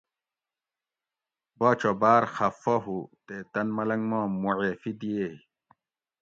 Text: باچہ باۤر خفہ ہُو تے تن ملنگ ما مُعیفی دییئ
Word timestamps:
باچہ 1.57 1.91
باۤر 2.01 2.23
خفہ 2.35 2.75
ہُو 2.83 2.97
تے 3.25 3.35
تن 3.53 3.67
ملنگ 3.77 4.03
ما 4.09 4.19
مُعیفی 4.41 4.91
دییئ 4.99 5.31